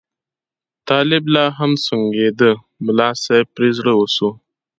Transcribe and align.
طالب 0.87 1.23
لا 1.33 1.45
هم 1.57 1.71
سونګېده، 1.85 2.51
ملا 2.85 3.09
صاحب 3.23 3.47
پرې 3.55 3.69
زړه 3.77 3.93
وسو. 3.99 4.29